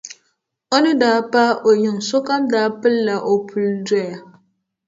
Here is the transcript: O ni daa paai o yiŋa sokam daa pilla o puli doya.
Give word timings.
O 0.75 0.77
ni 0.83 0.91
daa 1.01 1.19
paai 1.31 1.59
o 1.67 1.71
yiŋa 1.81 2.01
sokam 2.09 2.41
daa 2.53 2.69
pilla 2.81 3.15
o 3.31 3.33
puli 3.47 3.71
doya. 3.87 4.17